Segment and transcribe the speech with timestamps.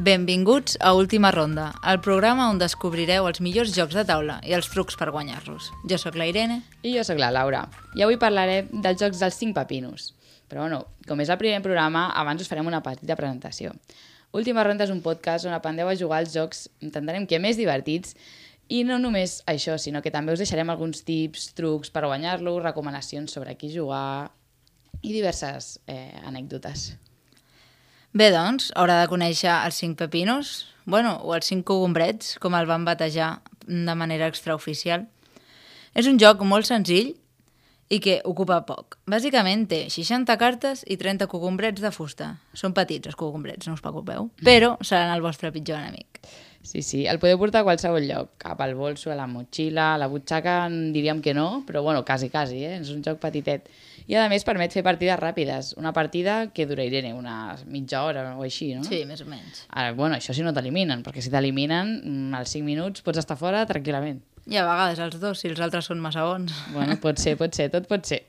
[0.00, 4.68] Benvinguts a Última Ronda, el programa on descobrireu els millors jocs de taula i els
[4.70, 5.72] trucs per guanyar-los.
[5.90, 6.60] Jo sóc la Irene.
[6.86, 7.64] I jo sóc la Laura.
[7.98, 10.12] I avui parlaré dels jocs dels 5 pepinos.
[10.46, 13.74] Però bueno, com és el primer programa, abans us farem una petita presentació.
[14.30, 18.14] Última Ronda és un podcast on aprendeu a jugar als jocs, intentarem que més divertits,
[18.70, 23.34] i no només això, sinó que també us deixarem alguns tips, trucs per guanyar-lo, recomanacions
[23.34, 24.30] sobre qui jugar
[25.02, 26.92] i diverses eh, anècdotes.
[28.16, 32.66] Bé, doncs, haurà de conèixer els cinc pepinos, bueno, o els cinc cogombrets, com el
[32.66, 35.04] van batejar de manera extraoficial.
[35.92, 37.12] És un joc molt senzill
[37.92, 38.96] i que ocupa poc.
[39.08, 42.34] Bàsicament té 60 cartes i 30 cogombrets de fusta.
[42.56, 46.22] Són petits els cogombrets, no us preocupeu, però seran el vostre pitjor enemic.
[46.64, 50.00] Sí, sí, el podeu portar a qualsevol lloc, cap al bolso, a la motxilla, a
[50.00, 52.80] la butxaca diríem que no, però bueno, quasi, quasi, eh?
[52.80, 53.68] és un joc petitet.
[54.08, 58.22] I a més permet fer partides ràpides, una partida que dura, Irene, una mitja hora
[58.38, 58.80] o així, no?
[58.86, 59.66] Sí, més o menys.
[59.68, 63.36] Ara, bueno, això si no t'eliminen, perquè si t'eliminen, mm, als 5 minuts pots estar
[63.36, 64.22] fora tranquil·lament.
[64.48, 66.56] I a vegades els dos, si els altres són massa bons.
[66.72, 68.22] Bueno, pot ser, pot ser, tot pot ser.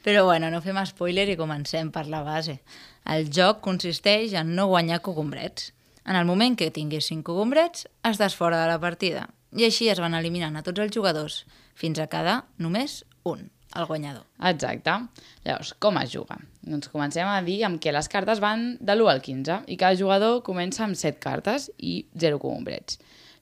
[0.00, 2.62] Però bueno, no fem spoiler i comencem per la base.
[3.04, 5.74] El joc consisteix en no guanyar cogombrets.
[6.08, 9.28] En el moment que tinguis 5 cogombrets, estàs fora de la partida.
[9.52, 11.44] I així es van eliminant a tots els jugadors,
[11.76, 14.24] fins a quedar només un, el guanyador.
[14.50, 14.96] Exacte.
[15.44, 16.38] Llavors, com es juga?
[16.66, 19.98] Doncs comencem a dir amb que les cartes van de l'1 al 15 i cada
[19.98, 22.98] jugador comença amb 7 cartes i 0 cogombrets.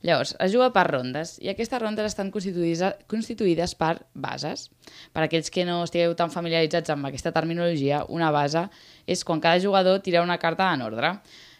[0.06, 4.68] Llavors, es juga per rondes i aquestes rondes estan constituïdes, constituïdes per bases.
[5.12, 8.68] Per aquells que no estigueu tan familiaritzats amb aquesta terminologia, una base
[9.10, 11.16] és quan cada jugador tira una carta en ordre.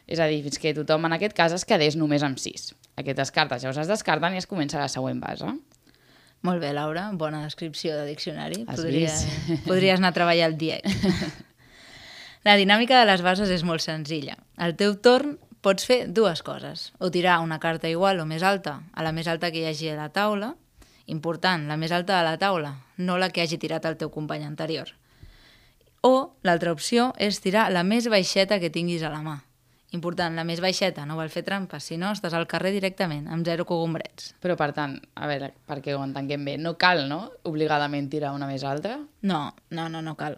[0.06, 2.70] És a dir, fins que tothom en aquest cas es quedés només amb 6.
[3.02, 5.50] Aquestes cartes llavors es descarten i es comença la següent base.
[6.46, 8.62] Molt bé, Laura, bona descripció de diccionari.
[8.68, 9.66] Has Podria, vist?
[9.68, 10.86] podries anar a treballar al DIEC.
[12.46, 14.38] La dinàmica de les bases és molt senzilla.
[14.56, 16.92] Al teu torn pots fer dues coses.
[17.02, 19.90] O tirar una carta igual o més alta a la més alta que hi hagi
[19.90, 20.54] a la taula.
[21.10, 24.46] Important, la més alta de la taula, no la que hagi tirat el teu company
[24.46, 24.94] anterior.
[26.06, 29.38] O l'altra opció és tirar la més baixeta que tinguis a la mà.
[29.96, 33.46] Important, la més baixeta, no val fer trampes, si no estàs al carrer directament, amb
[33.46, 34.34] zero cogombrets.
[34.44, 38.50] Però, per tant, a veure, perquè ho entenguem bé, no cal, no?, obligadament tirar una
[38.50, 38.98] més alta?
[39.22, 40.36] No, no, no, no cal.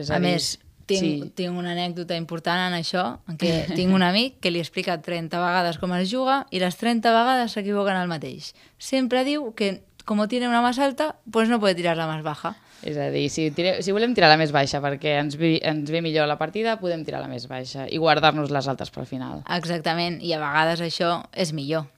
[0.00, 0.54] És a a dir, més,
[0.86, 1.30] tinc, sí.
[1.36, 5.42] tinc una anècdota important en això, en què tinc un amic que li explica 30
[5.42, 8.54] vegades com es juga i les 30 vegades s'equivoquen el mateix.
[8.78, 12.56] Sempre diu que com tiene una más alta, pues no puede tirar la más baja.
[12.84, 15.90] És a dir, si, tire, si volem tirar la més baixa perquè ens ve, ens
[15.90, 19.42] ve millor la partida, podem tirar la més baixa i guardar-nos les altres pel final.
[19.56, 21.88] Exactament, i a vegades això és millor.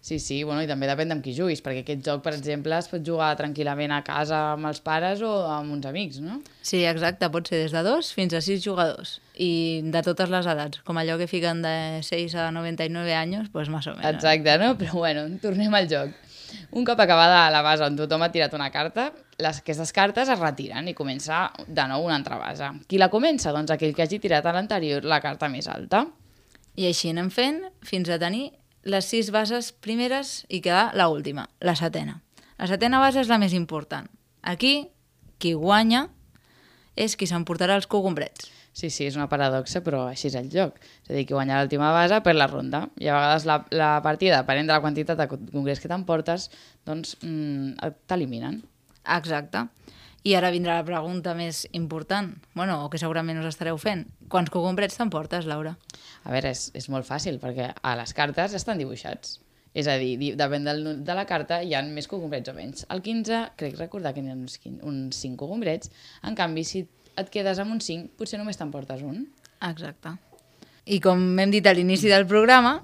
[0.00, 2.88] Sí, sí, bueno, i també depèn amb qui juguis, perquè aquest joc, per exemple, es
[2.88, 6.38] pot jugar tranquil·lament a casa amb els pares o amb uns amics, no?
[6.64, 9.50] Sí, exacte, pot ser des de dos fins a sis jugadors i
[9.92, 11.74] de totes les edats, com allò que fiquen de
[12.06, 14.08] 6 a 99 anys, pues más o menos.
[14.14, 14.72] Exacte, no?
[14.80, 16.16] Però bueno, tornem al joc.
[16.76, 20.38] Un cop acabada la base on tothom ha tirat una carta, les, aquestes cartes es
[20.38, 22.70] retiren i comença de nou una altra base.
[22.86, 23.52] Qui la comença?
[23.56, 26.06] Doncs aquell que hagi tirat a l'anterior la carta més alta.
[26.76, 28.50] I així anem fent fins a tenir
[28.84, 32.20] les sis bases primeres i quedar la última, la setena.
[32.58, 34.08] La setena base és la més important.
[34.42, 34.88] Aquí,
[35.40, 36.06] qui guanya
[36.96, 38.50] és qui s'emportarà els cogombrets.
[38.72, 40.76] Sí, sí, és una paradoxa, però així és el joc.
[41.04, 42.84] És a dir, que guanya l'última base per la ronda.
[43.02, 46.48] I a vegades la, la partida, depenent de la quantitat de congrés que t'emportes,
[46.86, 48.60] doncs mm, t'eliminen.
[49.16, 49.66] Exacte.
[50.22, 54.04] I ara vindrà la pregunta més important, bueno, o que segurament us estareu fent.
[54.28, 55.74] Quants cogombrets t'emportes, Laura?
[56.28, 59.38] A veure, és, és molt fàcil, perquè a les cartes estan dibuixats.
[59.72, 62.84] És a dir, di- depèn del, de la carta, hi ha més cogombrets o menys.
[62.92, 65.90] Al 15, crec recordar que n'hi ha uns, uns 5 cogombrets.
[66.26, 66.84] En canvi, si
[67.20, 69.24] et quedes amb uns 5, potser només t'emportes un.
[69.68, 70.16] Exacte.
[70.90, 72.80] I com hem dit a l'inici del programa,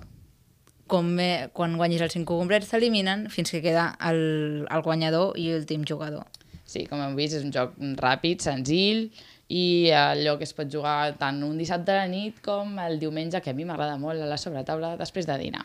[0.86, 5.48] com me, quan guanyis els 5 cogombrets t'eliminen fins que queda el, el guanyador i
[5.50, 6.26] l'últim jugador.
[6.66, 9.08] Sí, com hem vist, és un joc ràpid, senzill,
[9.48, 13.40] i allò que es pot jugar tant un dissabte a la nit com el diumenge,
[13.42, 15.64] que a mi m'agrada molt, a la sobretaula, després de dinar.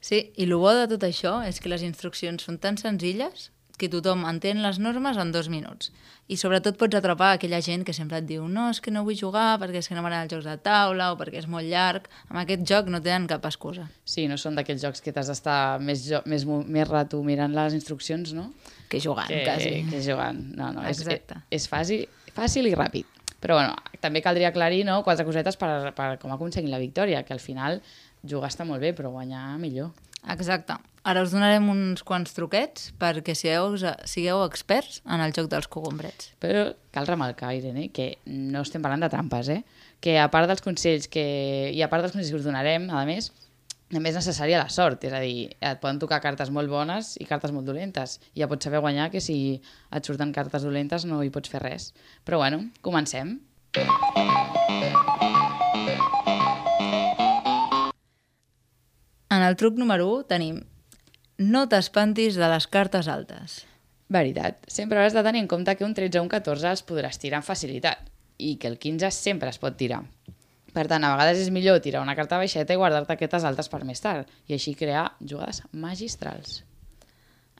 [0.00, 3.88] Sí, i el bo de tot això és que les instruccions són tan senzilles que
[3.88, 5.88] tothom entén les normes en dos minuts.
[6.30, 9.18] I sobretot pots atrapar aquella gent que sempre et diu no, és que no vull
[9.18, 12.06] jugar perquè és que no m'agraden els jocs de taula o perquè és molt llarg.
[12.28, 13.88] Amb aquest joc no tenen cap excusa.
[14.04, 18.34] Sí, no són d'aquells jocs que t'has d'estar més, més, més rato mirant les instruccions,
[18.36, 18.50] no?
[18.92, 19.80] Que jugant, que, quasi.
[19.90, 20.38] que jugant.
[20.58, 21.40] No, no, és, Exacte.
[21.48, 22.06] és, és fàcil,
[22.36, 23.18] fàcil i ràpid.
[23.40, 23.74] Però bueno,
[24.04, 27.80] també caldria aclarir no, quatre cosetes per, per com aconseguir la victòria, que al final
[28.22, 29.94] jugar està molt bé, però guanyar millor.
[30.28, 30.76] Exacte.
[31.02, 33.72] Ara us donarem uns quants truquets perquè sigueu,
[34.04, 36.34] sigueu experts en el joc dels cogombrets.
[36.42, 39.62] Però cal remarcar, Irene, que no estem parlant de trampes, eh?
[40.04, 41.24] Que a part dels consells que...
[41.72, 43.30] i a part dels consells que us donarem, a més,
[43.90, 47.26] també és necessària la sort, és a dir, et poden tocar cartes molt bones i
[47.26, 48.18] cartes molt dolentes.
[48.36, 49.38] I ja pots saber guanyar que si
[49.90, 51.92] et surten cartes dolentes no hi pots fer res.
[52.28, 53.38] Però bueno, comencem.
[59.50, 60.60] El truc número 1 tenim
[61.40, 63.64] no t'espantis de les cartes altes.
[64.10, 67.18] Veritat, sempre hauràs de tenir en compte que un 13 o un 14 els podràs
[67.18, 68.06] tirar amb facilitat
[68.38, 70.02] i que el 15 sempre es pot tirar.
[70.70, 73.82] Per tant, a vegades és millor tirar una carta baixeta i guardar-te aquestes altes per
[73.86, 76.62] més tard i així crear jugades magistrals.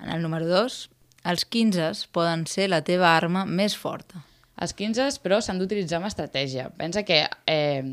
[0.01, 0.81] En el número 2,
[1.33, 4.23] els 15 poden ser la teva arma més forta.
[4.61, 6.69] Els 15, però, s'han d'utilitzar amb estratègia.
[6.77, 7.85] Pensa que eh,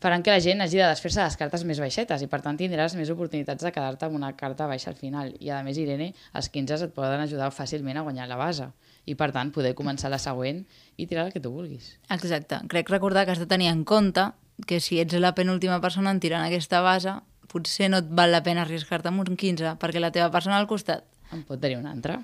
[0.00, 2.56] faran que la gent hagi de desfer-se de les cartes més baixetes i, per tant,
[2.56, 5.34] tindràs més oportunitats de quedar-te amb una carta baixa al final.
[5.36, 8.70] I, a més, Irene, els 15 et poden ajudar fàcilment a guanyar la base
[9.04, 10.64] i, per tant, poder començar la següent
[10.96, 11.96] i tirar el que tu vulguis.
[12.08, 12.62] Exacte.
[12.72, 14.30] Crec recordar que has de tenir en compte
[14.66, 17.14] que si ets la penúltima persona en tirar en aquesta base,
[17.52, 20.68] potser no et val la pena arriscar-te amb un 15 perquè la teva persona al
[20.70, 21.04] costat.
[21.32, 22.22] En pot tenir una altra.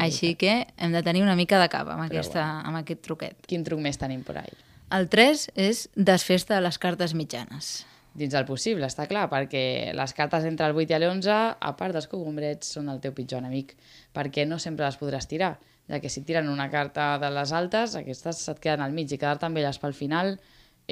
[0.00, 3.40] Així que hem de tenir una mica de cap amb, Però aquesta, amb aquest truquet.
[3.46, 4.52] Quin truc més tenim por ahí?
[4.92, 7.72] El 3 és desfesta de les cartes mitjanes.
[8.14, 11.96] Dins del possible, està clar, perquè les cartes entre el 8 i l'11, a part
[11.96, 13.72] dels cogombrets, són el teu pitjor enemic,
[14.12, 15.54] perquè no sempre les podràs tirar,
[15.88, 19.18] ja que si tiren una carta de les altes, aquestes se't queden al mig i
[19.18, 20.36] quedar-te amb elles pel final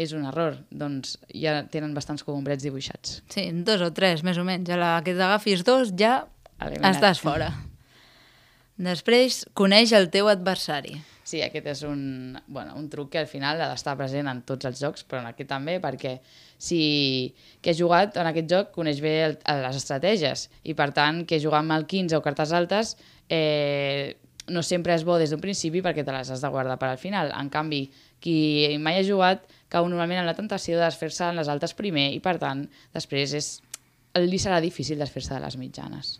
[0.00, 3.20] és un error, doncs ja tenen bastants cogombrets dibuixats.
[3.29, 4.70] Sí, dos o tres, més o menys.
[4.73, 6.23] A la que t'agafis dos ja
[6.61, 6.97] Eliminat.
[6.97, 7.50] estàs fora.
[8.81, 10.94] Després, coneix el teu adversari.
[11.31, 14.67] Sí, aquest és un, bueno, un truc que al final ha d'estar present en tots
[14.67, 16.17] els jocs, però en aquest també, perquè
[16.61, 16.81] si
[17.61, 21.38] que ha jugat en aquest joc coneix bé el, les estratègies i per tant que
[21.43, 22.97] jugar amb el 15 o cartes altes
[23.29, 24.17] eh,
[24.50, 26.99] no sempre és bo des d'un principi perquè te les has de guardar per al
[26.99, 27.31] final.
[27.37, 27.85] En canvi,
[28.21, 32.09] qui mai ha jugat cau normalment en la tentació de desfer-se en les altes primer
[32.17, 32.65] i per tant
[32.97, 33.53] després és,
[34.19, 36.17] li serà difícil desfer-se de les mitjanes.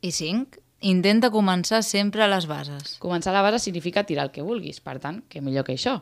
[0.00, 0.67] I 5.
[0.80, 2.94] Intenta començar sempre a les bases.
[3.02, 5.96] Començar la base significa tirar el que vulguis, per tant, que millor que això.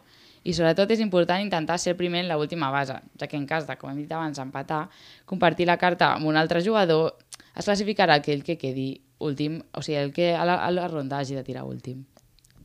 [0.44, 3.78] I sobretot és important intentar ser primer en l'última base, ja que en cas de,
[3.80, 4.84] com hem dit abans, empatar,
[5.24, 7.16] compartir la carta amb un altre jugador,
[7.56, 11.18] es classificarà aquell que quedi últim, o sigui, el que a la, a la ronda
[11.18, 12.04] hagi de tirar últim.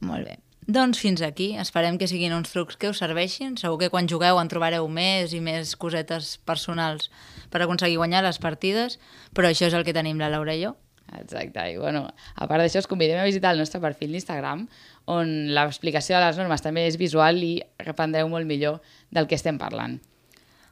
[0.03, 0.37] Molt bé.
[0.67, 1.55] Doncs fins aquí.
[1.57, 3.55] Esperem que siguin uns trucs que us serveixin.
[3.57, 7.09] Segur que quan jugueu en trobareu més i més cosetes personals
[7.49, 8.99] per aconseguir guanyar les partides,
[9.33, 10.75] però això és el que tenim la Laura i jo.
[11.19, 14.63] Exacte, i bueno, a part d'això us convidem a visitar el nostre perfil d'Instagram
[15.11, 18.79] on l'explicació de les normes també és visual i aprendreu molt millor
[19.11, 19.99] del que estem parlant.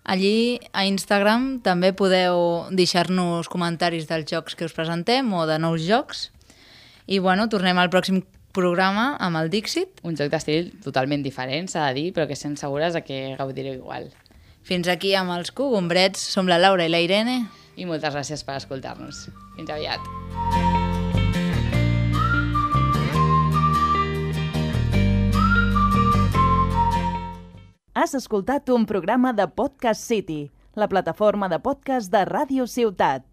[0.09, 5.83] Allí a Instagram també podeu deixar-nos comentaris dels jocs que us presentem o de nous
[5.85, 6.29] jocs.
[7.05, 8.23] I bueno, tornem al pròxim
[8.55, 10.01] programa amb el Dixit.
[10.07, 14.09] Un joc d'estil totalment diferent, s'ha de dir, però que estem segures que gaudireu igual.
[14.65, 16.21] Fins aquí amb els cogombrets.
[16.33, 17.43] Som la Laura i la Irene.
[17.79, 19.29] I moltes gràcies per escoltar-nos.
[19.55, 20.03] Fins aviat.
[27.99, 33.28] Has escoltat un programa de Podcast City, la plataforma de podcast de Ràdio Ciutat.